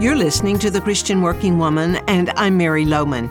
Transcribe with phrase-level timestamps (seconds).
[0.00, 3.28] You're listening to The Christian Working Woman, and I'm Mary Lowman.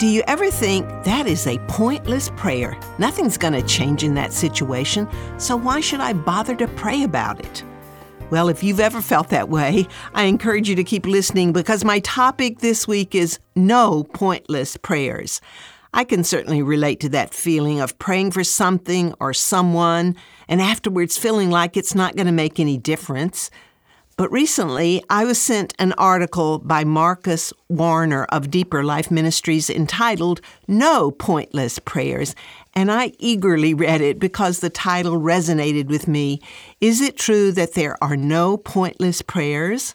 [0.00, 2.76] Do you ever think that is a pointless prayer?
[2.98, 7.38] Nothing's going to change in that situation, so why should I bother to pray about
[7.38, 7.62] it?
[8.28, 12.00] Well, if you've ever felt that way, I encourage you to keep listening because my
[12.00, 15.40] topic this week is no pointless prayers.
[15.94, 20.16] I can certainly relate to that feeling of praying for something or someone
[20.48, 23.48] and afterwards feeling like it's not going to make any difference.
[24.20, 30.42] But recently, I was sent an article by Marcus Warner of Deeper Life Ministries entitled
[30.68, 32.34] No Pointless Prayers,
[32.74, 36.42] and I eagerly read it because the title resonated with me.
[36.82, 39.94] Is it true that there are no pointless prayers?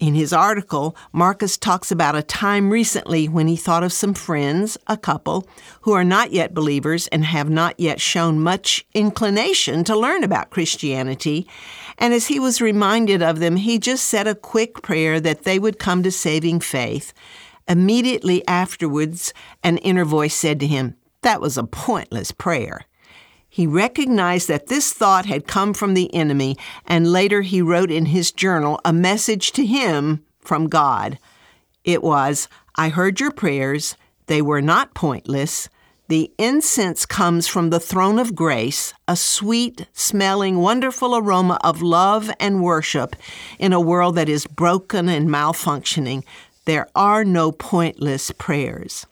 [0.00, 4.78] In his article, Marcus talks about a time recently when he thought of some friends,
[4.86, 5.46] a couple,
[5.82, 10.48] who are not yet believers and have not yet shown much inclination to learn about
[10.48, 11.46] Christianity.
[11.98, 15.58] And as he was reminded of them, he just said a quick prayer that they
[15.58, 17.12] would come to saving faith.
[17.68, 22.86] Immediately afterwards, an inner voice said to him, That was a pointless prayer.
[23.52, 26.56] He recognized that this thought had come from the enemy,
[26.86, 31.18] and later he wrote in his journal a message to him from God.
[31.82, 33.96] It was, I heard your prayers.
[34.28, 35.68] They were not pointless.
[36.06, 42.30] The incense comes from the throne of grace, a sweet smelling, wonderful aroma of love
[42.38, 43.16] and worship
[43.58, 46.22] in a world that is broken and malfunctioning.
[46.66, 49.06] There are no pointless prayers.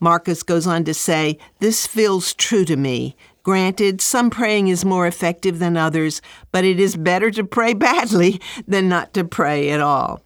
[0.00, 3.16] Marcus goes on to say, This feels true to me.
[3.42, 8.40] Granted, some praying is more effective than others, but it is better to pray badly
[8.66, 10.22] than not to pray at all.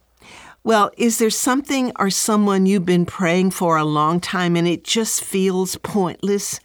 [0.63, 4.83] Well, is there something or someone you've been praying for a long time and it
[4.83, 6.59] just feels pointless?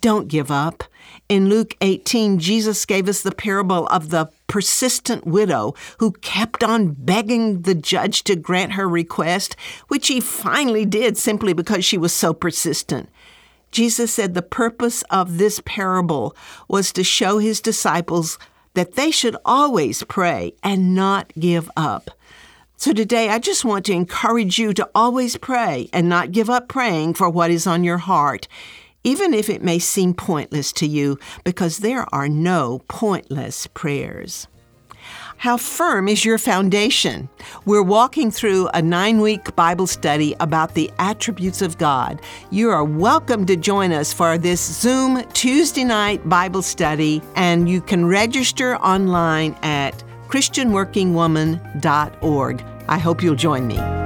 [0.00, 0.84] Don't give up.
[1.28, 6.92] In Luke 18, Jesus gave us the parable of the persistent widow who kept on
[6.92, 9.56] begging the judge to grant her request,
[9.88, 13.08] which he finally did simply because she was so persistent.
[13.70, 16.36] Jesus said the purpose of this parable
[16.68, 18.38] was to show his disciples
[18.74, 22.10] that they should always pray and not give up.
[22.76, 26.68] So today, I just want to encourage you to always pray and not give up
[26.68, 28.46] praying for what is on your heart,
[29.04, 34.48] even if it may seem pointless to you, because there are no pointless prayers.
[35.36, 37.28] How firm is your foundation?
[37.66, 42.22] We're walking through a nine week Bible study about the attributes of God.
[42.50, 47.82] You are welcome to join us for this Zoom Tuesday night Bible study, and you
[47.82, 52.64] can register online at ChristianWorkingWoman.org.
[52.88, 54.03] I hope you'll join me.